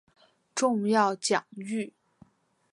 [0.55, 1.93] 重要奖誉